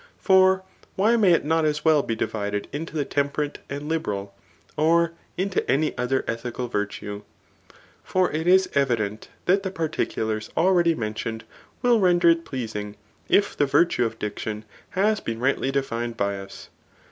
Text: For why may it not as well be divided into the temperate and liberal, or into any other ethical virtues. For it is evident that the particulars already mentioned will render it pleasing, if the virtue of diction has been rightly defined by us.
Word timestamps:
For 0.17 0.63
why 0.95 1.15
may 1.15 1.31
it 1.31 1.45
not 1.45 1.63
as 1.63 1.85
well 1.85 2.01
be 2.01 2.15
divided 2.15 2.67
into 2.73 2.95
the 2.95 3.05
temperate 3.05 3.59
and 3.69 3.87
liberal, 3.87 4.33
or 4.75 5.11
into 5.37 5.63
any 5.69 5.95
other 5.95 6.25
ethical 6.27 6.67
virtues. 6.67 7.21
For 8.03 8.31
it 8.31 8.47
is 8.47 8.67
evident 8.73 9.27
that 9.45 9.61
the 9.61 9.69
particulars 9.69 10.49
already 10.57 10.95
mentioned 10.95 11.43
will 11.83 11.99
render 11.99 12.29
it 12.31 12.45
pleasing, 12.45 12.95
if 13.29 13.55
the 13.55 13.67
virtue 13.67 14.03
of 14.03 14.17
diction 14.17 14.65
has 14.97 15.19
been 15.19 15.39
rightly 15.39 15.69
defined 15.69 16.17
by 16.17 16.39
us. 16.39 16.69